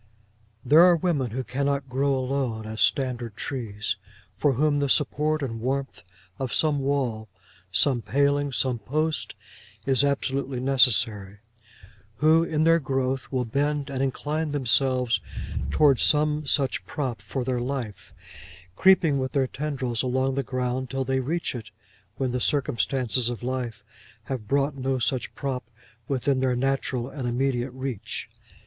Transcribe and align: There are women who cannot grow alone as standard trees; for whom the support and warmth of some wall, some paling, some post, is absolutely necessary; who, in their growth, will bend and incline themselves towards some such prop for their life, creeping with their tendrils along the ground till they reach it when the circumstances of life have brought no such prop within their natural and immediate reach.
There 0.65 0.81
are 0.81 0.95
women 0.95 1.29
who 1.29 1.43
cannot 1.43 1.87
grow 1.87 2.15
alone 2.15 2.65
as 2.65 2.81
standard 2.81 3.35
trees; 3.35 3.97
for 4.35 4.53
whom 4.53 4.79
the 4.79 4.89
support 4.89 5.43
and 5.43 5.61
warmth 5.61 6.01
of 6.39 6.51
some 6.55 6.79
wall, 6.79 7.29
some 7.71 8.01
paling, 8.01 8.51
some 8.51 8.79
post, 8.79 9.35
is 9.85 10.03
absolutely 10.03 10.59
necessary; 10.59 11.37
who, 12.15 12.43
in 12.43 12.63
their 12.63 12.79
growth, 12.79 13.31
will 13.31 13.45
bend 13.45 13.91
and 13.91 14.01
incline 14.01 14.49
themselves 14.53 15.19
towards 15.69 16.01
some 16.01 16.47
such 16.47 16.83
prop 16.87 17.21
for 17.21 17.43
their 17.43 17.59
life, 17.61 18.11
creeping 18.75 19.19
with 19.19 19.33
their 19.33 19.45
tendrils 19.45 20.01
along 20.01 20.33
the 20.33 20.41
ground 20.41 20.89
till 20.89 21.03
they 21.05 21.19
reach 21.19 21.53
it 21.53 21.69
when 22.17 22.31
the 22.31 22.41
circumstances 22.41 23.29
of 23.29 23.43
life 23.43 23.83
have 24.23 24.47
brought 24.47 24.73
no 24.75 24.97
such 24.97 25.35
prop 25.35 25.69
within 26.07 26.39
their 26.39 26.55
natural 26.55 27.07
and 27.07 27.27
immediate 27.27 27.69
reach. 27.69 28.27